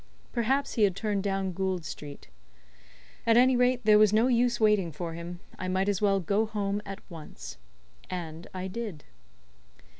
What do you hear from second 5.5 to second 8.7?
I might as well go home at once. And I